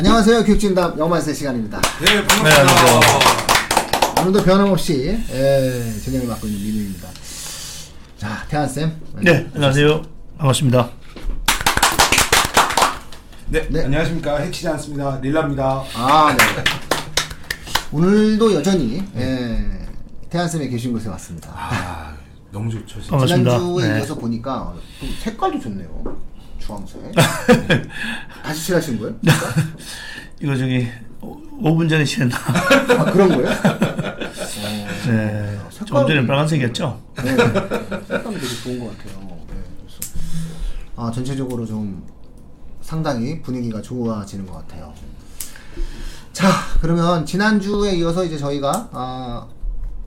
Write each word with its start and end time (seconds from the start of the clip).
안녕하세요. 0.00 0.44
교육진담 0.44 0.98
영만세 0.98 1.34
시간입니다. 1.34 1.78
네, 2.02 2.26
반갑습니다. 2.26 4.22
오늘도 4.22 4.42
변함없이 4.44 5.18
예, 5.30 5.92
진행을 6.02 6.26
맡고 6.26 6.46
있는 6.46 6.62
민우입니다. 6.62 7.06
자, 8.16 8.42
태한쌤. 8.48 8.98
네, 9.16 9.46
안녕하세요. 9.54 10.00
반갑습니다. 10.38 10.88
네, 13.50 13.68
네. 13.68 13.84
안녕하십니까. 13.84 14.38
해치지 14.38 14.68
않습니다. 14.68 15.18
릴라입니다. 15.20 15.84
아, 15.94 16.34
네. 16.34 16.44
오늘도 17.92 18.54
여전히 18.54 19.04
예, 19.16 19.86
태한쌤이 20.30 20.70
계신 20.70 20.94
곳에 20.94 21.10
왔습니다. 21.10 21.50
아, 21.54 22.14
너무 22.50 22.70
좋죠. 22.70 22.94
진짜. 23.02 23.10
반갑습니다. 23.10 23.50
지난주에 23.58 23.86
네. 23.92 23.98
이어서 23.98 24.14
보니까 24.14 24.72
좀 24.98 25.10
색깔도 25.22 25.60
좋네요. 25.60 26.29
주황색. 26.60 27.00
다시 28.42 28.66
칠하신 28.66 28.98
거예요? 29.00 29.14
이거 30.40 30.56
저기 30.56 30.88
5분 31.20 31.88
전에 31.88 32.04
칠했나? 32.04 32.36
아, 32.36 33.04
그런 33.12 33.28
거예요? 33.28 33.48
네. 35.06 35.58
색깔이- 35.70 35.86
조금 35.86 36.06
전에 36.06 36.26
빨간색이었죠? 36.26 37.00
네. 37.24 37.36
색감이 37.36 38.34
되게 38.38 38.54
좋은 38.62 38.80
것 38.80 38.96
같아요. 38.98 39.18
네, 39.48 39.54
그래서 39.78 40.00
아, 40.96 41.10
전체적으로 41.10 41.66
좀 41.66 42.06
상당히 42.82 43.40
분위기가 43.42 43.80
좋아지는 43.82 44.46
것 44.46 44.54
같아요. 44.54 44.92
자, 46.32 46.48
그러면 46.80 47.26
지난주에 47.26 47.96
이어서 47.96 48.24
이제 48.24 48.38
저희가 48.38 48.88
아, 48.92 49.46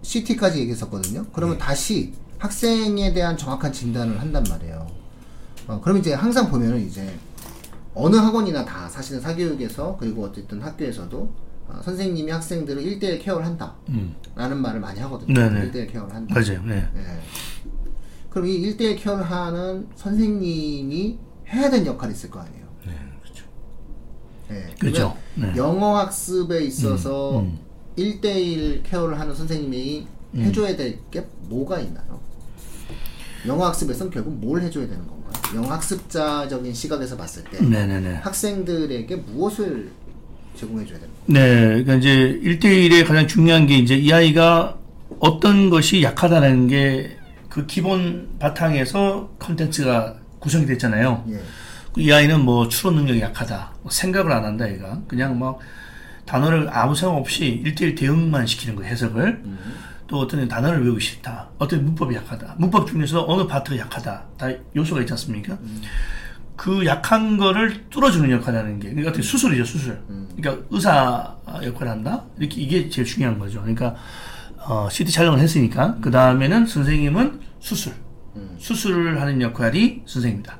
CT까지 0.01 0.59
얘기했었거든요. 0.59 1.25
그러면 1.33 1.57
다시 1.57 2.13
학생에 2.39 3.13
대한 3.13 3.37
정확한 3.37 3.71
진단을 3.71 4.19
한단 4.19 4.43
말이에요. 4.49 4.87
어, 5.67 5.79
그럼 5.81 5.97
이제 5.97 6.13
항상 6.13 6.49
보면은 6.49 6.85
이제 6.85 7.13
어느 7.95 8.15
학원이나 8.15 8.65
다 8.65 8.87
사실은 8.89 9.21
사교육에서 9.21 9.97
그리고 9.99 10.23
어쨌든 10.25 10.61
학교에서도 10.61 11.31
아, 11.69 11.81
선생님이 11.81 12.31
학생들을 12.31 12.81
1대1 12.83 13.21
케어를 13.21 13.45
한다. 13.45 13.75
음. 13.89 14.15
라는 14.35 14.57
말을 14.57 14.79
많이 14.81 14.99
하거든요. 15.01 15.33
네네. 15.33 15.71
1대1 15.71 15.91
케어를 15.91 16.13
한다. 16.13 16.33
맞아요. 16.35 16.61
네. 16.63 16.87
예. 16.95 17.19
그럼 18.29 18.47
이 18.47 18.59
1대1 18.61 18.97
케어를 18.99 19.23
하는 19.23 19.87
선생님이 19.95 21.17
해야 21.47 21.69
되는 21.69 21.85
역할이 21.85 22.13
있을 22.13 22.29
거 22.31 22.39
아니에요. 22.39 22.65
네, 22.85 22.93
그렇죠. 23.21 23.45
예. 24.51 24.75
그렇죠. 24.79 25.15
네. 25.35 25.53
영어 25.55 25.97
학습에 25.99 26.63
있어서 26.65 27.39
음, 27.39 27.45
음. 27.45 27.59
1대1 27.97 28.81
케어를 28.83 29.19
하는 29.19 29.33
선생님이 29.35 30.07
해줘야 30.35 30.75
될 30.75 30.99
게 31.11 31.25
뭐가 31.47 31.79
있나요? 31.79 32.19
영어 33.45 33.67
학습에서는 33.67 34.11
결국 34.11 34.33
뭘 34.33 34.61
해줘야 34.63 34.87
되는 34.87 35.05
건가요? 35.07 35.22
영어 35.55 35.67
학습자적인 35.69 36.73
시각에서 36.73 37.17
봤을 37.17 37.43
때 37.45 37.59
네네네. 37.61 38.15
학생들에게 38.15 39.15
무엇을 39.15 39.89
제공해 40.55 40.85
줘야 40.85 40.99
되는 40.99 41.13
거예요? 41.13 41.25
네, 41.27 41.83
그러니까 41.83 41.95
이제 41.95 42.39
1대1의 42.43 43.05
가장 43.07 43.27
중요한 43.27 43.65
게 43.67 43.77
이제 43.77 43.95
이 43.95 44.11
아이가 44.11 44.77
어떤 45.19 45.69
것이 45.69 46.01
약하다는 46.03 46.67
게 46.67 47.23
그 47.53 47.67
기본 47.67 48.29
바탕에서 48.39 49.29
컨텐츠가 49.37 50.15
구성이 50.39 50.65
됐잖아요. 50.65 51.23
예. 51.29 51.39
이 51.95 52.11
아이는 52.11 52.41
뭐 52.43 52.67
추론 52.67 52.95
능력이 52.95 53.21
약하다. 53.21 53.73
뭐 53.83 53.91
생각을 53.91 54.31
안 54.31 54.43
한다, 54.43 54.67
얘가. 54.67 54.99
그냥 55.07 55.37
막 55.37 55.59
단어를 56.25 56.67
아무 56.71 56.95
생각 56.95 57.15
없이 57.15 57.61
1대1 57.63 57.95
대응만 57.95 58.47
시키는 58.47 58.75
거, 58.75 58.81
해석을. 58.81 59.43
또 60.07 60.19
어떤 60.19 60.47
단어를 60.47 60.83
외우기 60.83 60.99
싫다. 61.03 61.49
어떤 61.57 61.85
문법이 61.85 62.15
약하다. 62.15 62.55
문법 62.57 62.87
중에서 62.87 63.25
어느 63.27 63.47
파트가 63.47 63.77
약하다. 63.77 64.23
다 64.37 64.47
요소가 64.75 65.01
있지 65.01 65.13
않습니까? 65.13 65.57
그 66.55 66.85
약한 66.85 67.37
거를 67.37 67.89
뚫어주는 67.89 68.29
역할을 68.29 68.59
하는 68.59 68.79
게, 68.79 68.89
그러니까 68.89 69.09
어떻게 69.09 69.23
수술이죠, 69.23 69.65
수술. 69.65 69.99
그러니까 70.35 70.63
의사 70.69 71.35
역할을 71.63 71.91
한다? 71.91 72.23
이렇게, 72.37 72.61
이게 72.61 72.89
제일 72.89 73.07
중요한 73.07 73.39
거죠. 73.39 73.59
그러니까, 73.61 73.95
어, 74.59 74.87
CT 74.89 75.11
촬영을 75.11 75.39
했으니까, 75.39 75.97
그 75.99 76.11
다음에는 76.11 76.65
선생님은 76.67 77.39
수술. 77.59 77.93
수술을 78.59 79.19
하는 79.21 79.41
역할이 79.41 80.03
선생님이다. 80.05 80.57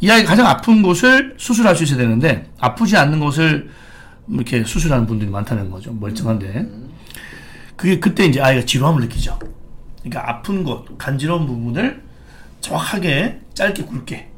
이 0.00 0.10
아이가 0.10 0.30
가장 0.30 0.46
아픈 0.46 0.82
곳을 0.82 1.34
수술할 1.38 1.74
수 1.76 1.82
있어야 1.84 1.98
되는데, 1.98 2.50
아프지 2.58 2.96
않는 2.96 3.18
곳을 3.20 3.68
이렇게 4.28 4.64
수술하는 4.64 5.06
분들이 5.06 5.28
많다는 5.30 5.70
거죠. 5.70 5.92
멀쩡한데. 5.92 6.68
그게 7.76 7.98
그때 7.98 8.24
이제 8.26 8.40
아이가 8.40 8.64
지루함을 8.64 9.02
느끼죠. 9.02 9.38
그러니까 10.02 10.28
아픈 10.30 10.64
곳, 10.64 10.96
간지러운 10.98 11.46
부분을 11.46 12.02
정확하게 12.60 13.40
짧게 13.54 13.84
굵게 13.84 14.28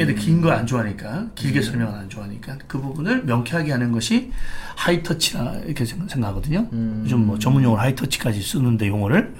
애들 0.00 0.16
긴 0.16 0.40
거 0.42 0.50
안 0.50 0.66
좋아하니까 0.66 1.28
길게 1.36 1.62
설명을 1.62 1.94
안 1.96 2.08
좋아하니까 2.08 2.58
그 2.66 2.80
부분을 2.80 3.24
명쾌하게 3.24 3.70
하는 3.70 3.92
것이 3.92 4.32
하이터치라 4.74 5.60
이렇게 5.64 5.84
생각- 5.84 6.10
생각하거든요. 6.10 6.68
요즘 7.04 7.26
뭐 7.26 7.38
전문 7.38 7.62
용어로 7.62 7.80
하이터치까지 7.80 8.42
쓰는데 8.42 8.88
용어를 8.88 9.32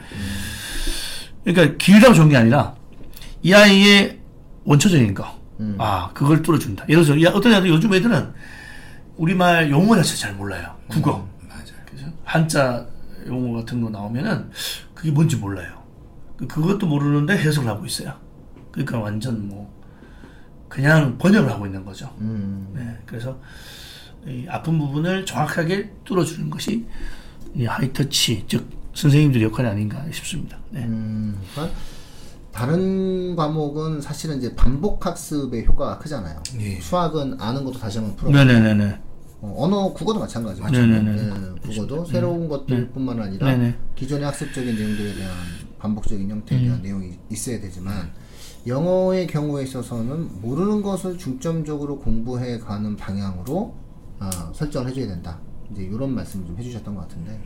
그러니까 1.45 1.77
길다고 1.79 2.15
좋은 2.15 2.29
게 2.29 2.37
아니라 2.37 2.75
이 3.43 3.53
아이의 3.53 4.19
원초적인 4.65 5.15
거, 5.15 5.25
아 5.79 6.11
그걸 6.15 6.43
뚫어준다. 6.43 6.85
예를 6.89 7.03
들어서 7.05 7.21
야, 7.23 7.31
어떤 7.31 7.53
애들 7.53 7.69
요즘 7.69 7.93
애들은 7.93 8.33
우리말 9.17 9.71
용어 9.71 9.97
자체 9.97 10.15
잘 10.17 10.35
몰라요. 10.35 10.77
국어. 10.89 11.27
맞아요. 11.49 11.65
그죠? 11.87 12.07
한자 12.25 12.87
용어 13.31 13.59
같은 13.61 13.81
거 13.81 13.89
나오면은 13.91 14.51
그게 14.95 15.11
뭔지 15.11 15.37
몰라요. 15.37 15.81
그- 16.37 16.47
그것도 16.47 16.87
모르는데 16.87 17.35
해석을 17.39 17.69
하고 17.69 17.87
있어요. 17.87 18.15
그러니까 18.73 18.99
완전 18.99 19.49
뭐 19.49 19.73
그냥 20.69 21.17
번역을 21.19 21.51
하고 21.51 21.67
있는 21.67 21.85
거죠. 21.85 22.13
음. 22.19 22.69
네, 22.75 22.99
그래서 23.07 23.39
이 24.27 24.47
아픈 24.49 24.79
부분을 24.79 25.25
정확하게 25.27 25.91
뚫어주는 26.05 26.51
것이 26.51 26.87
이 27.55 27.65
하이터치 27.65 28.45
즉 28.47 28.69
선생님들의 28.95 29.47
역할이 29.47 29.69
아닌가 29.69 30.05
싶습니다. 30.13 30.59
네. 30.71 30.85
음, 30.85 31.39
그러니까 31.55 31.77
다른 32.53 33.35
과목은 33.37 34.01
사실은 34.01 34.39
이제 34.39 34.55
반복 34.57 35.05
학습의 35.07 35.65
효과가 35.67 35.99
크잖아요. 35.99 36.43
예. 36.61 36.81
수학은 36.81 37.41
아는 37.41 37.65
것도 37.65 37.79
다시 37.79 37.99
한번 37.99 38.17
풀어. 38.17 38.31
네네네네. 38.31 39.01
어, 39.43 39.55
언어 39.59 39.93
국어도 39.93 40.21
마찬가지고. 40.21 40.69
네네네. 40.69 41.13
예, 41.13 41.61
국어도 41.61 42.05
새로운 42.05 42.49
것들뿐만 42.49 43.21
아니라 43.21 43.51
네네. 43.51 43.75
기존의 43.95 44.25
학습적인 44.27 44.75
내용들에 44.75 45.15
대한 45.15 45.35
반복적인 45.79 46.31
형태에 46.31 46.59
음. 46.59 46.65
대한 46.65 46.83
내용이 46.83 47.19
있어야 47.31 47.61
되지만 47.61 48.11
영어의 48.67 49.27
경우에 49.27 49.63
있어서는 49.63 50.43
모르는 50.43 50.83
것을 50.83 51.17
중점적으로 51.17 51.99
공부해 51.99 52.59
가는 52.59 52.97
방향으로 52.97 53.75
어, 54.21 54.31
설정을 54.55 54.91
해줘야 54.91 55.07
된다. 55.07 55.39
이제 55.73 55.83
이런 55.83 56.15
말씀을 56.15 56.47
좀 56.47 56.59
해주셨던 56.59 56.95
것 56.95 57.03
같은데 57.03 57.41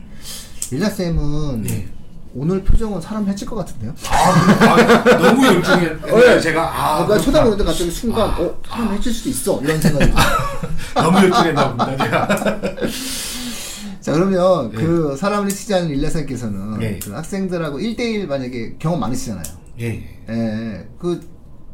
일라 0.71 0.89
쌤은 0.89 1.61
네. 1.61 1.87
오늘 2.37 2.61
표정은 2.63 2.99
사람 2.99 3.25
해칠 3.27 3.47
것 3.47 3.55
같은데요? 3.55 3.93
아, 4.09 5.17
너무 5.17 5.45
열중해. 5.45 6.41
제가 6.41 6.63
아, 6.63 6.99
아까 7.01 7.17
쳐다보는데 7.17 7.63
갑자기 7.63 7.89
순간 7.89 8.29
어 8.31 8.61
사람 8.67 8.93
해칠 8.93 9.13
수도 9.13 9.29
있어 9.29 9.61
이런 9.61 9.79
생각이 9.79 10.11
들어요. 10.11 10.25
너무 10.95 11.17
열중했나 11.19 11.75
봅니다. 11.75 12.03
제가. 12.03 12.27
자 14.01 14.11
그러면 14.11 14.71
그 14.71 15.15
사람을 15.17 15.49
해치지 15.49 15.73
않은 15.73 15.89
일라쌤께서는 15.89 16.81
예. 16.81 16.99
그 16.99 17.13
학생들하고 17.13 17.79
1대1 17.79 18.27
만약에 18.27 18.75
경험 18.79 18.99
많으시잖아요. 18.99 19.43
예, 19.79 19.85
예. 19.85 20.19
예, 20.29 20.87
그 20.99 21.21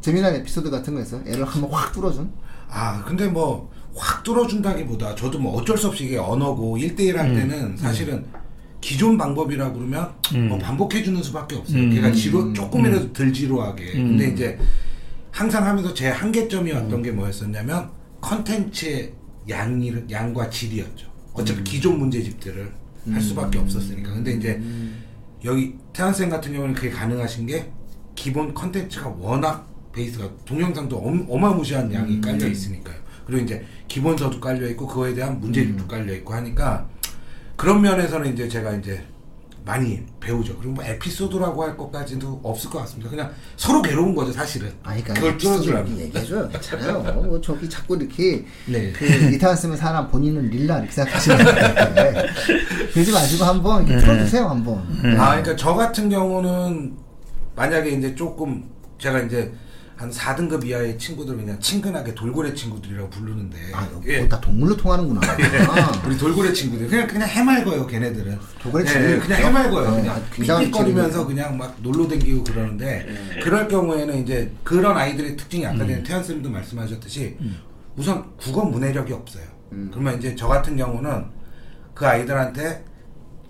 재미난 0.00 0.34
에피소드 0.36 0.70
같은 0.70 0.94
거 0.94 1.00
있어요? 1.00 1.22
애를 1.26 1.44
한번 1.44 1.70
확 1.72 1.92
뚫어준? 1.92 2.30
아, 2.70 3.02
근데 3.04 3.26
뭐 3.26 3.72
확 3.96 4.22
뚫어준다기보다 4.22 5.14
저도 5.14 5.38
뭐 5.38 5.60
어쩔 5.60 5.76
수 5.76 5.88
없이 5.88 6.04
이게 6.04 6.16
언어고 6.16 6.76
1대1 6.78 7.14
할 7.16 7.34
때는 7.34 7.76
사실은 7.76 8.24
기존 8.82 9.16
방법이라 9.16 9.72
그러면 9.72 10.12
뭐 10.48 10.58
반복해주는 10.58 11.22
수밖에 11.22 11.54
없어요. 11.56 11.84
음. 11.84 11.90
걔가 11.94 12.12
지루, 12.12 12.52
조금이라도 12.52 13.12
덜 13.14 13.32
지루하게. 13.32 13.92
근데 13.92 14.28
이제 14.28 14.58
항상 15.30 15.66
하면서 15.66 15.94
제 15.94 16.08
한계점이 16.08 16.70
왔던 16.72 17.02
게 17.02 17.12
뭐였었냐면 17.12 17.88
컨텐츠의 18.20 19.14
양이, 19.48 19.92
양과 20.10 20.50
질이었죠. 20.50 21.06
어차피 21.32 21.62
기존 21.64 21.98
문제집들을 22.00 22.70
할 23.12 23.22
수밖에 23.22 23.58
없었으니까. 23.58 24.12
근데 24.12 24.32
이제 24.32 24.60
여기 25.44 25.74
태완쌤 25.92 26.28
같은 26.28 26.52
경우는 26.52 26.74
그게 26.74 26.90
가능하신 26.90 27.46
게 27.46 27.70
기본 28.14 28.52
컨텐츠가 28.52 29.08
워낙 29.18 29.66
베이스가 29.92 30.28
동영상도 30.44 30.96
엄, 30.98 31.24
어마 31.28 31.52
무시한 31.52 31.92
양이 31.94 32.20
깔려 32.20 32.46
있으니까요. 32.48 32.96
그리고 33.26 33.44
이제 33.44 33.64
기본서도 33.86 34.40
깔려 34.40 34.68
있고 34.70 34.86
그거에 34.88 35.14
대한 35.14 35.40
문제집도 35.40 35.86
깔려 35.86 36.12
있고 36.14 36.34
하니까 36.34 36.88
그런 37.56 37.80
면에서는 37.82 38.32
이제 38.32 38.48
제가 38.48 38.72
이제 38.72 39.02
많이 39.64 40.02
배우죠. 40.18 40.56
그리고 40.56 40.74
뭐 40.74 40.84
에피소드라고 40.84 41.62
할 41.62 41.76
것까지도 41.76 42.40
없을 42.42 42.68
것 42.68 42.80
같습니다. 42.80 43.08
그냥 43.10 43.30
서로 43.56 43.80
괴로운 43.80 44.12
거죠, 44.14 44.32
사실은. 44.32 44.72
아니 44.82 45.04
그러니까 45.04 45.36
그걸. 45.38 45.62
이렇게 45.64 45.96
얘기해줘요. 46.02 46.48
괜찮아요. 46.48 47.00
뭐 47.22 47.40
저기 47.40 47.70
자꾸 47.70 47.96
이렇게 47.96 48.44
네. 48.66 48.92
그 48.92 49.04
리타안 49.04 49.54
쓰면 49.56 49.76
사람 49.76 50.08
본인은 50.08 50.50
릴라 50.50 50.78
이렇게 50.78 50.90
생각하시는 50.92 51.44
건데 51.44 52.26
그러지 52.92 53.12
마시고 53.12 53.44
한번 53.44 53.86
이렇게 53.86 54.04
풀어주세요 54.04 54.48
한번. 54.48 54.84
네. 55.00 55.16
아, 55.16 55.30
그러니까 55.30 55.54
저 55.54 55.74
같은 55.74 56.08
경우는 56.08 56.96
만약에 57.54 57.90
이제 57.90 58.14
조금 58.16 58.64
제가 58.98 59.20
이제 59.20 59.52
한 59.96 60.10
4등급 60.10 60.64
이하의 60.66 60.98
친구들 60.98 61.36
그냥 61.36 61.58
친근하게 61.60 62.14
돌고래 62.14 62.54
친구들이라고 62.54 63.10
부르는데. 63.10 63.58
아, 63.72 63.88
예. 64.06 64.16
그거 64.16 64.28
다 64.28 64.40
동물로 64.40 64.76
통하는구나. 64.76 65.20
아, 65.26 66.02
우리 66.06 66.16
돌고래 66.16 66.52
친구들. 66.52 66.88
그냥 66.88 67.06
그냥 67.06 67.28
해맑어요 67.28 67.86
걔네들은. 67.86 68.38
돌고래 68.62 68.84
예, 68.84 68.88
친구들 68.88 69.20
그냥 69.20 69.38
있죠? 69.38 69.48
해맑어요. 69.48 69.88
어, 69.88 69.94
그냥 69.96 70.24
굉장히 70.32 70.64
삑삑거리면서 70.66 71.26
그냥 71.26 71.56
막 71.56 71.76
놀러 71.82 72.08
댕기고 72.08 72.44
그러는데 72.44 73.06
그럴 73.42 73.68
경우에는 73.68 74.22
이제 74.22 74.52
그런 74.64 74.96
아이들의 74.96 75.36
특징이 75.36 75.66
아까 75.66 75.78
전에 75.78 76.02
태연 76.02 76.24
쌤도 76.24 76.50
말씀하셨듯이 76.50 77.36
우선 77.96 78.24
국어 78.36 78.64
문해력이 78.64 79.12
없어요. 79.12 79.44
그러면 79.90 80.18
이제 80.18 80.34
저 80.34 80.48
같은 80.48 80.76
경우는 80.76 81.26
그 81.94 82.06
아이들한테 82.06 82.84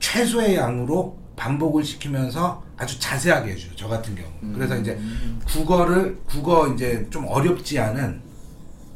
최소의 0.00 0.56
양으로 0.56 1.21
반복을 1.36 1.84
시키면서 1.84 2.62
아주 2.76 2.98
자세하게 2.98 3.52
해줘요. 3.52 3.72
저 3.76 3.88
같은 3.88 4.14
경우. 4.14 4.28
그래서 4.54 4.76
이제 4.76 4.98
국어를 5.46 6.18
국어 6.26 6.68
이제 6.68 7.06
좀 7.10 7.26
어렵지 7.26 7.78
않은 7.78 8.20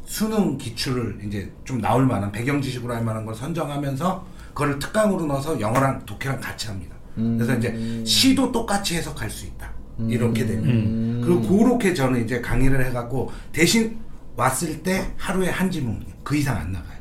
수능 0.05 0.57
기출을 0.57 1.21
이제 1.27 1.53
좀 1.65 1.81
나올 1.81 2.07
만한 2.07 2.31
배경 2.31 2.61
지식으로 2.63 2.95
할 2.95 3.03
만한 3.05 3.25
걸 3.27 3.35
선정하면서 3.35 4.27
그거를 4.49 4.79
특강으로 4.79 5.27
넣어서 5.27 5.61
영어랑 5.61 6.05
독해랑 6.07 6.41
같이 6.41 6.69
합니다. 6.69 6.95
그래서 7.15 7.55
이제 7.57 8.05
시도 8.05 8.53
똑같이 8.53 8.97
해석할 8.97 9.29
수 9.31 9.47
있다. 9.47 9.71
이렇게 10.09 10.45
되면 10.47 11.23
그리고 11.23 11.41
그렇게 11.43 11.95
저는 11.95 12.25
이제 12.25 12.41
강의를 12.41 12.85
해갖고 12.87 13.33
대신 13.53 13.99
왔을 14.37 14.83
때 14.83 15.13
하루에 15.17 15.49
한 15.49 15.71
지문 15.71 16.05
그 16.23 16.37
이상 16.37 16.57
안 16.59 16.71
나가요. 16.73 16.97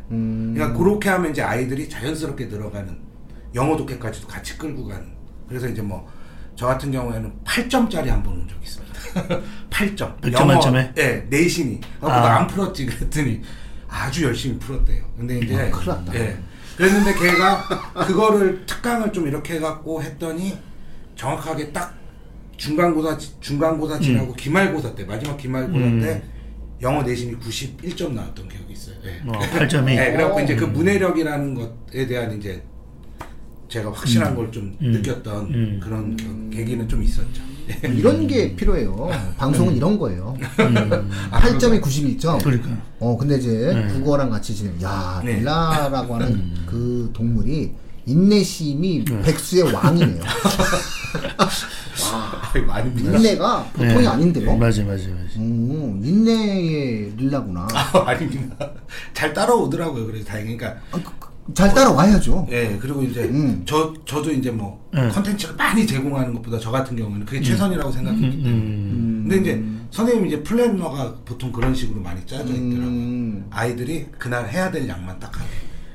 그러니까 0.54 0.78
그렇게 0.78 1.10
하면 1.10 1.32
이제 1.32 1.42
아이들이 1.42 1.90
자연스럽게 1.90 2.48
들어가는 2.48 2.98
영어 3.54 3.76
독해까지도 3.78 4.28
같이 4.28 4.58
끌고 4.58 4.86
가는. 4.88 5.15
그래서 5.48 5.68
이제 5.68 5.82
뭐 5.82 6.06
저 6.58 6.68
같은 6.68 6.90
경우에는 6.90 7.34
8점짜리 7.44 8.08
한 8.08 8.24
번 8.24 8.36
온 8.36 8.48
적 8.48 8.58
있습니다. 8.64 8.96
8점. 9.70 10.22
100점 10.22 10.46
만점에? 10.46 10.94
예, 10.98 11.26
내신이. 11.30 11.82
아, 12.00 12.08
아. 12.08 12.22
나안 12.22 12.48
풀었지 12.48 12.86
그랬더니 12.86 13.42
아주 13.90 14.24
열심히 14.24 14.58
풀었대요. 14.60 15.04
근데 15.18 15.40
이제 15.40 15.54
아, 15.54 15.70
큰일 15.70 15.88
났다. 15.88 16.16
예. 16.16 16.38
그랬는데 16.78 17.14
걔가 17.14 17.68
그거를 18.08 18.66
특강을 18.66 19.12
좀 19.12 19.28
이렇게 19.28 19.56
해 19.56 19.60
갖고 19.60 20.02
했더니 20.02 20.58
정확하게 21.18 21.74
딱 21.74 21.94
중간고사 22.56 23.18
중간고사 23.42 24.00
지나고 24.00 24.32
음. 24.32 24.36
기말고사 24.38 24.96
때 24.96 25.04
마지막 25.04 25.36
기말고사 25.36 25.86
때 26.02 26.24
영어 26.82 27.04
내신이 27.04 27.38
91점 27.40 28.14
나왔던 28.14 28.48
기억이 28.48 28.72
있어요. 28.74 28.96
예. 29.04 29.22
어, 29.28 29.32
8점이. 29.40 29.86
네, 29.88 30.12
그래갖고 30.16 30.40
이제 30.40 30.56
그 30.56 30.64
문해력이라는 30.66 31.54
것에 31.54 32.08
대한 32.08 32.38
이제 32.38 32.64
제가 33.68 33.92
확실한 33.92 34.36
걸좀 34.36 34.76
음. 34.82 34.92
느꼈던 34.92 35.46
음. 35.48 35.80
그런 35.82 36.16
겨- 36.16 36.56
계기는 36.58 36.88
좀 36.88 37.02
있었죠. 37.04 37.42
예. 37.84 37.88
이런 37.90 38.28
게 38.28 38.56
필요해요. 38.56 39.10
방송은 39.38 39.76
이런 39.76 39.98
거예요. 39.98 40.38
아, 41.32 41.40
8점이 41.42 41.82
91점. 41.82 42.44
그러니까. 42.44 42.70
어, 43.00 43.18
근데 43.18 43.38
이제 43.38 43.72
네. 43.74 43.88
국어랑 43.94 44.30
같이 44.30 44.54
지내. 44.56 44.72
야, 44.84 45.20
네. 45.26 45.38
릴라라고 45.38 46.16
하는 46.16 46.54
그 46.68 47.10
동물이 47.14 47.72
인내심이 48.06 49.04
백수의 49.24 49.74
왕이네요. 49.74 50.22
아이고, 52.54 52.72
아닙니다. 52.72 53.18
인내가 53.18 53.64
보통이 53.74 53.94
네. 54.02 54.08
아닌데요. 54.08 54.56
맞아, 54.58 54.84
맞아, 54.84 55.08
맞아. 55.10 55.38
음, 55.38 56.02
인내의 56.04 57.14
릴라구나. 57.18 57.68
아, 57.74 58.04
아닙니다. 58.06 58.70
잘 59.14 59.34
따라오더라고요. 59.34 60.06
그래서 60.06 60.24
다행히 60.26 60.56
그러니까 60.56 60.80
아, 60.92 60.98
그- 60.98 61.04
그- 61.20 61.35
잘 61.54 61.74
따라와야죠. 61.74 62.48
예 62.50 62.78
그리고 62.82 63.04
이제 63.04 63.24
음. 63.26 63.62
저 63.66 63.94
저도 64.06 64.32
이제 64.32 64.50
뭐 64.50 64.84
네. 64.92 65.08
컨텐츠를 65.10 65.56
많이 65.56 65.86
제공하는 65.86 66.34
것보다 66.34 66.58
저 66.58 66.72
같은 66.72 66.96
경우는 66.98 67.26
그게 67.26 67.42
최선이라고 67.42 67.92
생각했기 67.92 68.44
때문에. 68.44 68.50
음. 68.50 69.26
근데 69.30 69.42
이제 69.42 69.64
선생님 69.92 70.26
이제 70.26 70.42
플래너가 70.42 71.14
보통 71.24 71.52
그런 71.52 71.76
식으로 71.76 72.02
많이 72.02 72.20
짜져 72.26 72.46
있더라고요. 72.46 72.88
음. 72.88 73.48
아이들이 73.52 74.08
그날 74.18 74.50
해야 74.50 74.72
될 74.72 74.88
양만 74.88 75.20
딱 75.20 75.36
하게. 75.40 75.50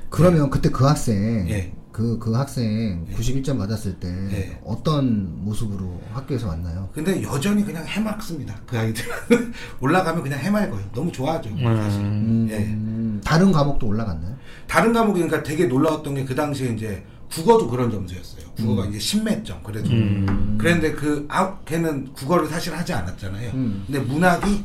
그러면 0.09 0.49
그때 0.49 0.69
그 0.69 0.85
학생, 0.85 1.47
예. 1.49 1.71
그, 1.91 2.17
그 2.17 2.33
학생 2.33 3.05
91점 3.15 3.57
받았을 3.57 3.93
때 3.99 4.07
예. 4.31 4.59
어떤 4.63 5.43
모습으로 5.43 6.01
학교에서 6.13 6.47
왔나요? 6.47 6.89
근데 6.93 7.21
여전히 7.23 7.63
그냥 7.65 7.85
해맑습니다. 7.85 8.55
그 8.65 8.77
아이들은 8.77 9.09
올라가면 9.81 10.23
그냥 10.23 10.39
해맑어요. 10.39 10.81
너무 10.93 11.11
좋아하죠. 11.11 11.49
사실. 11.49 12.01
음. 12.01 12.47
예. 12.49 12.57
음, 12.57 13.21
다른 13.23 13.51
과목도 13.51 13.87
올라갔나요? 13.87 14.35
다른 14.71 14.93
과목이 14.93 15.19
그러니까 15.21 15.43
되게 15.43 15.65
놀라웠던 15.65 16.15
게 16.15 16.23
그 16.25 16.33
당시에 16.33 16.69
이제 16.69 17.03
국어도 17.29 17.67
그런 17.69 17.91
점수였어요. 17.91 18.45
국어가 18.55 18.85
이제 18.85 18.97
10몇 18.97 19.43
점 19.43 19.61
그래도 19.63 19.89
음. 19.89 20.57
그랬는데 20.57 20.93
그 20.93 21.25
아, 21.27 21.57
걔는 21.65 22.13
국어를 22.13 22.47
사실 22.47 22.73
하지 22.73 22.93
않았잖아요. 22.93 23.51
음. 23.53 23.83
근데 23.85 23.99
문학이 23.99 24.63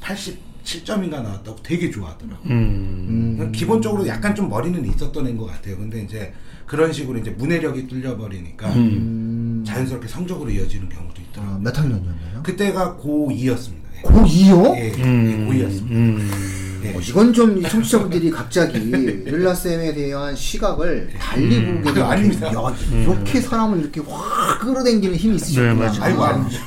87점인가 0.00 1.20
나왔다고 1.22 1.56
되게 1.64 1.90
좋아하더라고요. 1.90 2.48
음. 2.48 3.52
기본적으로 3.52 4.06
약간 4.06 4.36
좀 4.36 4.48
머리는 4.48 4.84
있었던 4.88 5.26
애인 5.26 5.36
것 5.36 5.46
같아요. 5.46 5.76
근데 5.78 6.00
이제 6.02 6.32
그런 6.66 6.92
식으로 6.92 7.18
이제 7.18 7.30
문해력이 7.30 7.88
뚫려버리니까 7.88 8.68
음, 8.74 9.64
자연스럽게 9.66 10.06
성적으로 10.06 10.48
이어지는 10.48 10.88
경우도 10.88 11.20
있더라고요. 11.22 11.56
아, 11.56 11.58
몇 11.58 11.76
학년이었나요? 11.76 12.42
그때가 12.44 12.96
고2였습니다. 13.02 14.02
고2요? 14.04 14.76
예, 14.76 14.92
음. 15.02 15.48
고2였습니다. 15.50 16.67
음. 16.88 16.92
예. 16.94 16.96
어, 16.96 17.00
이건 17.00 17.32
좀이 17.32 17.62
청취자분들이 17.62 18.30
갑자기 18.32 18.78
릴라 18.78 19.54
쌤에 19.54 19.92
대한 19.94 20.34
시각을 20.34 21.10
달리 21.18 21.56
음. 21.58 21.80
보게 21.82 21.94
되는 21.94 22.08
아닙니다. 22.08 22.46
야, 22.48 22.74
이렇게 23.02 23.40
사람을 23.40 23.80
이렇게 23.80 24.00
확 24.06 24.60
끌어당기는 24.60 25.14
힘이 25.16 25.36
있으셨구나. 25.36 25.92
네. 25.92 25.98
아이고, 26.00 26.24
아닙니다. 26.24 26.58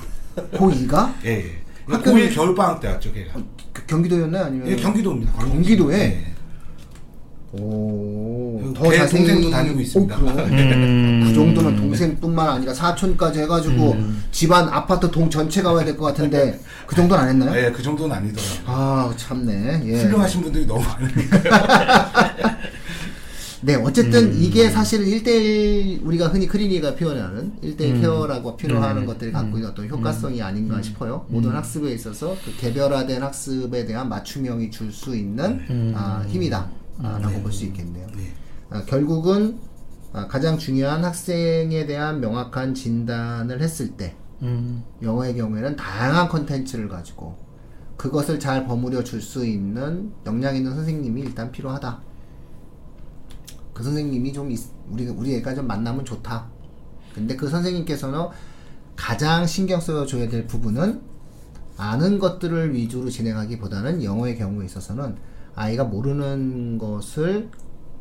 고2가? 0.53 1.13
예, 1.25 1.29
예. 1.29 1.62
학교는- 1.88 2.03
고1 2.29 2.33
겨울 2.35 2.56
방학 2.56 2.79
때 2.79 2.88
왔죠, 2.88 3.12
걔가. 3.13 3.33
그 3.73 3.85
경기도였나요? 3.85 4.45
아니면? 4.45 4.68
예, 4.69 4.75
경기도입니다. 4.75 5.33
경기도에? 5.33 6.31
예. 7.57 7.62
오, 7.62 8.62
그더걔 8.74 8.98
자세히. 8.98 9.25
동생도 9.25 9.50
다니고 9.50 9.80
있습니다. 9.81 10.15
오, 10.18 10.19
그래요? 10.25 10.45
음. 10.75 11.24
그 11.27 11.33
정도면 11.33 11.75
동생뿐만 11.75 12.48
아니라 12.50 12.74
사촌까지 12.74 13.39
해가지고 13.42 13.98
집안 14.31 14.68
아파트 14.69 15.09
동 15.12 15.30
전체가 15.30 15.71
와야 15.74 15.83
될 15.86 15.98
것 15.98 16.06
같은데 16.06 16.59
그 16.88 16.95
정도는 16.95 17.24
안 17.24 17.30
했나요? 17.30 17.65
예, 17.65 17.71
그 17.71 17.81
정도는 17.83 18.15
아니더라고요. 18.15 18.59
아 18.65 19.13
참네. 19.18 19.81
예. 19.86 20.03
훌륭하신 20.03 20.42
분들이 20.42 20.65
너무 20.65 20.81
많으니까. 20.83 22.31
네, 23.63 23.75
어쨌든 23.75 24.31
음. 24.31 24.38
이게 24.42 24.69
사실은 24.71 25.06
1대1 25.06 26.04
우리가 26.04 26.30
흔히 26.30 26.47
크리니가 26.47 26.95
표현하는 26.95 27.51
1대1 27.63 27.81
음. 27.92 28.01
케어라고 28.01 28.57
필요하는 28.57 29.06
것들이 29.06 29.31
갖고 29.31 29.57
있는 29.57 29.69
어떤 29.69 29.88
효과성이 29.88 30.42
아닌가 30.42 30.77
음. 30.77 30.81
싶어요. 30.83 31.25
모든 31.30 31.52
학습에 31.52 31.92
있어서 31.94 32.35
그 32.44 32.56
개별화된 32.57 33.21
학습에 33.21 33.85
대한 33.85 34.09
맞춤형이 34.09 34.71
줄 34.71 34.92
수 34.92 35.16
있는 35.16 35.59
음. 35.69 35.94
아, 35.95 36.23
힘이다. 36.28 36.68
아, 37.04 37.20
라고 37.20 37.42
볼 37.42 37.52
수 37.52 37.66
있겠네요. 37.66 38.08
네. 38.16 38.31
아, 38.70 38.84
결국은 38.86 39.60
아, 40.14 40.28
가장 40.28 40.58
중요한 40.58 41.04
학생에 41.04 41.86
대한 41.86 42.20
명확한 42.20 42.74
진단을 42.74 43.62
했을 43.62 43.92
때 43.98 44.16
음. 44.42 44.84
영어의 45.02 45.36
경우에는 45.36 45.76
다양한 45.76 46.28
컨텐츠를 46.30 46.90
가지고 46.90 47.38
그것을 47.98 48.40
잘 48.40 48.66
버무려 48.66 49.04
줄 49.04 49.22
수 49.22 49.46
있는 49.46 50.12
역량 50.26 50.56
있는 50.56 50.74
선생님이 50.76 51.22
일단 51.22 51.52
필요하다. 51.52 52.02
그 53.74 53.84
선생님이 53.84 54.34
좀 54.34 54.52
있- 54.52 54.70
우리 54.90 55.08
우리 55.08 55.36
애가 55.36 55.56
좀 55.56 55.68
만나면 55.68 56.04
좋다. 56.06 56.48
근데 57.14 57.36
그 57.36 57.48
선생님께서는 57.48 58.28
가장 58.96 59.46
신경 59.46 59.80
써 59.80 60.06
줘야 60.06 60.28
될 60.28 60.48
부분은 60.48 61.02
아는 61.78 62.20
것들을 62.20 62.74
위주로 62.74 63.10
진행하기보다는 63.10 64.04
영어의 64.04 64.38
경우에 64.38 64.66
있어서는 64.66 65.16
아이가 65.56 65.84
모르는 65.84 66.78
것을 66.78 67.50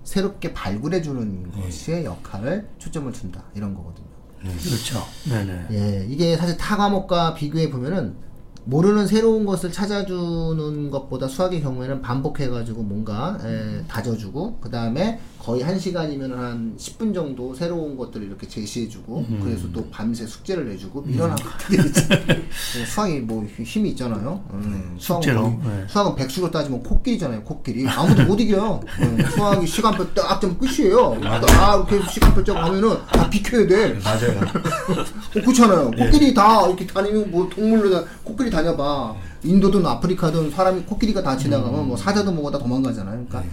새롭게 0.05 0.53
발굴해 0.53 1.03
주는 1.03 1.51
것의 1.51 2.05
역할을 2.05 2.69
초점을 2.79 3.13
준다 3.13 3.45
이런 3.55 3.75
거거든요. 3.75 4.09
그렇죠. 4.41 5.01
네네. 5.29 5.67
예, 5.73 6.07
이게 6.09 6.37
사실 6.37 6.57
타 6.57 6.77
과목과 6.77 7.35
비교해 7.35 7.71
보면은 7.71 8.17
모르는 8.65 9.07
새로운 9.07 9.47
것을 9.47 9.73
찾아주는 9.73 10.91
것보다 10.91 11.27
수학의 11.29 11.63
경우에는 11.63 12.03
반복해가지고 12.03 12.83
뭔가 12.83 13.39
에, 13.43 13.83
다져주고 13.89 14.59
그 14.61 14.71
다음에 14.71 15.19
거의 15.39 15.63
한 15.63 15.79
시간이면 15.79 16.39
한 16.39 16.75
10분 16.77 17.15
정도 17.15 17.55
새로운 17.55 17.97
것들을 17.97 18.27
이렇게 18.27 18.47
제시해주고 18.47 19.27
그래서 19.43 19.67
또 19.73 19.89
밤새 19.91 20.27
숙제를 20.27 20.69
내주고 20.69 21.05
이런 21.09 21.31
학교들이 21.31 21.87
있잖아요. 21.89 22.41
예, 22.79 22.85
수학이 22.85 23.21
뭐 23.21 23.45
힘이 23.47 23.91
있잖아요. 23.91 24.45
음, 24.53 24.97
수학은, 24.99 25.23
숙제로, 25.23 25.43
거의- 25.45 25.59
네. 25.79 25.85
수학은 25.89 26.15
백수로 26.17 26.51
따지면 26.51 26.83
코끼리잖아요. 26.83 27.43
코끼리 27.45 27.89
아무도 27.89 28.25
못 28.25 28.39
이겨요. 28.39 28.81
음, 29.01 29.19
수학이 29.35 29.67
시간표 29.67 30.13
딱 30.15 30.41
좀 30.41 30.57
끝이에요. 30.59 31.19
딱 31.23 31.89
이렇게 31.91 32.07
시간표 32.11 32.45
쫙 32.45 32.55
하면은 32.65 32.97
다 33.13 33.29
비켜야 33.29 33.67
돼. 33.67 33.99
맞아요. 34.05 34.41
어, 34.41 35.05
그렇잖아요. 35.33 35.91
코끼리 35.91 36.33
다 36.35 36.67
이렇게 36.67 36.87
다니면 36.87 37.31
뭐 37.31 37.49
동물로 37.49 37.91
다 37.91 38.05
코끼리 38.25 38.50
다녀봐. 38.51 39.15
인도든 39.45 39.85
아프리카든 39.87 40.51
사람이 40.51 40.83
코끼리가 40.83 41.23
다 41.23 41.37
지나가면 41.37 41.89
뭐 41.89 41.97
사자도 41.97 42.33
뭐고 42.33 42.51
다 42.51 42.59
도망가잖아요. 42.59 43.25
그러니까 43.29 43.45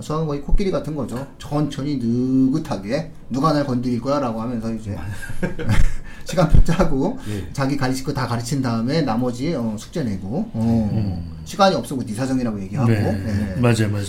수학은 0.00 0.26
거의 0.26 0.40
코끼리 0.42 0.70
같은 0.70 0.94
거죠. 0.96 1.24
천천히 1.38 1.98
느긋하게 2.02 3.12
누가 3.30 3.52
날 3.52 3.64
건드릴 3.66 4.00
거야라고 4.00 4.40
하면서 4.40 4.72
이제 4.72 4.96
시간표 6.24 6.64
짜고 6.64 7.18
예. 7.28 7.48
자기 7.52 7.76
가르칠 7.76 8.04
거 8.04 8.12
다 8.14 8.26
가르친 8.26 8.62
다음에 8.62 9.02
나머지 9.02 9.54
어, 9.54 9.76
숙제 9.78 10.02
내고 10.04 10.50
어, 10.54 11.24
시간이 11.44 11.74
없으고 11.76 12.04
네 12.04 12.14
사정이라고 12.14 12.60
얘기하고 12.62 12.88
음. 12.90 12.94
네. 13.26 13.54
예. 13.56 13.60
맞아요, 13.60 13.90
맞아요. 13.90 14.04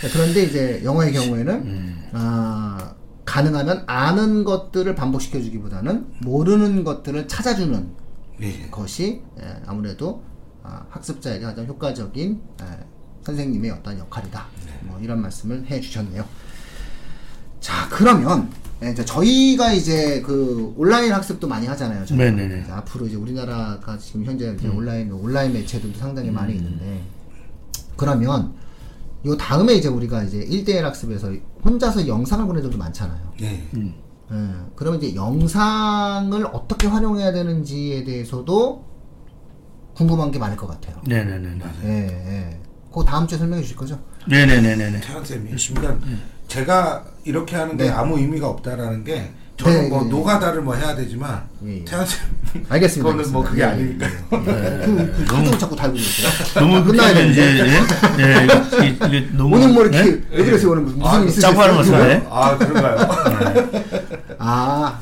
자, 0.00 0.08
그런데 0.12 0.44
이제 0.44 0.80
영어의 0.84 1.12
경우에는 1.12 1.54
음. 1.54 2.08
아, 2.12 2.92
가능하면 3.24 3.82
아는 3.86 4.44
것들을 4.44 4.94
반복시켜주기보다는 4.94 6.06
모르는 6.20 6.84
것들을 6.84 7.26
찾아주는 7.28 7.88
예. 8.40 8.68
것이 8.70 9.22
예, 9.40 9.62
아무래도 9.66 10.22
아, 10.62 10.84
학습자에게 10.90 11.44
가장 11.44 11.66
효과적인 11.66 12.40
예, 12.62 12.64
선생님의 13.22 13.70
어떤 13.70 13.98
역할이다. 13.98 14.46
뭐 14.82 14.98
이런 15.00 15.20
말씀을 15.20 15.66
해 15.66 15.80
주셨네요. 15.80 16.24
자 17.60 17.88
그러면 17.90 18.50
예, 18.82 18.90
이제 18.90 19.04
저희가 19.04 19.72
이제 19.72 20.22
그 20.22 20.72
온라인 20.76 21.12
학습도 21.12 21.48
많이 21.48 21.66
하잖아요. 21.66 22.04
저희가. 22.06 22.24
네네네. 22.24 22.62
이제 22.62 22.72
앞으로 22.72 23.06
이제 23.06 23.16
우리나라가 23.16 23.98
지금 23.98 24.24
현재 24.24 24.54
이제 24.54 24.68
온라인 24.68 25.10
온라인 25.10 25.52
매체들도 25.52 25.98
상당히 25.98 26.30
많이 26.30 26.54
있는데 26.54 27.02
그러면 27.96 28.54
요 29.26 29.36
다음에 29.36 29.74
이제 29.74 29.88
우리가 29.88 30.22
이제 30.22 30.38
1대1 30.38 30.82
학습에서 30.82 31.32
혼자서 31.64 32.06
영상을 32.06 32.46
보낸 32.46 32.62
적도 32.62 32.78
많잖아요. 32.78 33.32
예. 33.42 33.68
예, 34.30 34.36
그러면 34.74 35.02
이제 35.02 35.14
영상을 35.14 36.46
어떻게 36.52 36.86
활용해야 36.86 37.32
되는지에 37.32 38.04
대해서도 38.04 38.84
궁금한 39.94 40.30
게 40.30 40.38
많을 40.38 40.56
것 40.56 40.66
같아요. 40.66 41.00
네네네. 41.06 41.58
예, 41.84 41.88
예. 41.88 42.60
그거 42.88 43.04
다음 43.04 43.26
주에 43.26 43.38
설명해 43.38 43.62
주실 43.62 43.76
거죠? 43.76 43.98
네네네네. 44.28 45.00
태환 45.00 45.24
쌤이 45.24 45.50
그러니까 45.74 46.06
제가 46.46 47.04
이렇게 47.24 47.56
하는 47.56 47.76
게 47.76 47.84
네. 47.84 47.90
아무 47.90 48.18
의미가 48.18 48.48
없다라는 48.48 49.04
게 49.04 49.32
저는 49.58 49.82
네, 49.82 49.88
뭐 49.88 50.02
예, 50.02 50.06
예. 50.06 50.08
노가다를 50.08 50.62
뭐 50.62 50.74
해야 50.74 50.94
되지만 50.94 51.42
예, 51.66 51.78
예. 51.80 51.84
태환 51.84 52.06
쌤 52.06 52.18
알겠습니다. 52.68 53.10
그거는 53.10 53.32
뭐 53.32 53.42
그게 53.44 53.64
알겠습니다. 53.64 54.06
아니니까요. 54.06 54.44
예, 54.46 54.82
예. 54.82 54.86
그, 54.86 55.12
그 55.16 55.24
카톡을 55.24 55.58
자꾸 55.58 55.76
달고 55.76 55.94
계세요. 55.96 56.28
너무 56.54 56.84
끝나야 56.84 57.12
그러면 57.12 57.32
이제 57.32 57.42
되는데. 57.42 57.72
예, 58.20 58.40
예, 58.40 58.44
이게, 58.44 59.06
이게 59.18 59.28
너무 59.36 59.56
오늘 59.56 59.68
뭐 59.70 59.82
이렇게 59.84 59.98
예? 59.98 60.22
왜 60.30 60.44
그러세요? 60.44 60.70
오늘 60.70 60.82
무슨 60.84 61.04
아, 61.04 61.18
일 61.18 61.28
있으세요? 61.28 61.60
하는 61.60 61.76
거? 61.76 61.82
좋아해? 61.82 62.22
아 62.30 62.56
그런가요? 62.56 62.96
아, 64.38 65.00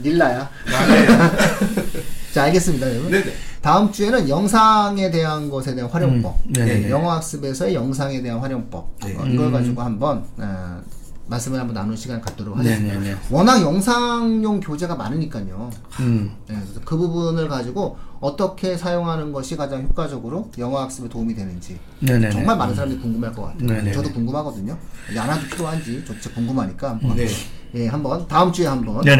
릴라야. 0.00 0.48
자, 2.32 2.44
알겠습니다. 2.44 2.88
여러분. 2.90 3.10
네네. 3.10 3.32
다음 3.60 3.90
주에는 3.92 4.28
영상에 4.28 5.10
대한 5.10 5.50
것에 5.50 5.74
대한 5.74 5.90
활용법, 5.90 6.36
음, 6.46 6.52
네네네. 6.52 6.84
예, 6.86 6.90
영어 6.90 7.10
학습에서의 7.12 7.74
영상에 7.74 8.22
대한 8.22 8.38
활용법 8.38 8.88
네. 9.04 9.16
어, 9.18 9.26
이걸 9.26 9.46
음. 9.48 9.52
가지고 9.52 9.82
한번 9.82 10.24
어, 10.38 10.80
말씀을 11.28 11.60
한번 11.60 11.74
나누는 11.74 11.96
시간 11.96 12.20
갖도록 12.20 12.56
하겠습니다. 12.56 12.94
네네네. 12.94 13.16
워낙 13.30 13.60
영상용 13.60 14.60
교재가 14.60 14.96
많으니까요. 14.96 15.70
음. 16.00 16.32
예, 16.50 16.54
그래서 16.54 16.80
그 16.84 16.96
부분을 16.96 17.48
가지고 17.48 17.96
어떻게 18.20 18.76
사용하는 18.76 19.32
것이 19.32 19.56
가장 19.56 19.82
효과적으로 19.82 20.50
영어 20.58 20.80
학습에 20.80 21.08
도움이 21.08 21.34
되는지 21.34 21.78
네네네. 22.00 22.30
정말 22.30 22.56
많은 22.56 22.74
사람들이 22.74 23.00
궁금할 23.00 23.32
것 23.32 23.42
같아요. 23.42 23.66
네네네. 23.66 23.92
저도 23.92 24.12
궁금하거든요. 24.12 24.76
하나도 25.14 25.46
필요한지 25.46 26.04
저 26.20 26.30
궁금하니까 26.32 26.90
한번, 26.90 27.16
네. 27.16 27.28
예, 27.74 27.86
한번 27.86 28.26
다음 28.26 28.52
주에 28.52 28.66
한번. 28.66 29.06
예, 29.06 29.16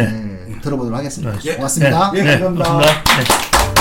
들어보도록 0.62 0.98
하겠습니다. 0.98 1.38
네. 1.38 1.56
고맙습니다. 1.56 2.12
예, 2.14 2.22
네, 2.22 2.30
감사합니다. 2.40 2.72
고맙습니다. 2.72 3.74
네. 3.74 3.77